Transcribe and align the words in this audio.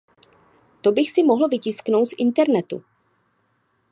To 0.81 0.91
bych 0.91 1.11
si 1.11 1.23
mohl 1.23 1.47
vytisknout 1.49 2.09
z 2.09 2.13
internetu. 2.17 2.83